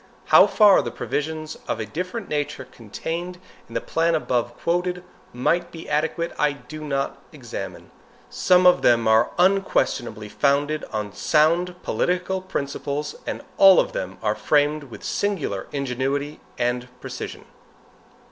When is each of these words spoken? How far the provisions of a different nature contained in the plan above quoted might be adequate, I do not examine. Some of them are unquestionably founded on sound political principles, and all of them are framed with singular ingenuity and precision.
How 0.29 0.47
far 0.47 0.81
the 0.81 0.89
provisions 0.89 1.57
of 1.67 1.79
a 1.79 1.85
different 1.85 2.27
nature 2.27 2.65
contained 2.65 3.37
in 3.67 3.75
the 3.75 3.81
plan 3.81 4.15
above 4.15 4.57
quoted 4.59 5.03
might 5.31 5.71
be 5.71 5.87
adequate, 5.87 6.33
I 6.39 6.53
do 6.53 6.83
not 6.83 7.19
examine. 7.31 7.91
Some 8.27 8.65
of 8.65 8.81
them 8.81 9.07
are 9.07 9.29
unquestionably 9.37 10.27
founded 10.27 10.85
on 10.85 11.13
sound 11.13 11.75
political 11.83 12.41
principles, 12.41 13.13
and 13.27 13.43
all 13.57 13.79
of 13.79 13.91
them 13.93 14.17
are 14.23 14.33
framed 14.33 14.85
with 14.85 15.03
singular 15.03 15.67
ingenuity 15.71 16.39
and 16.57 16.87
precision. 16.99 17.45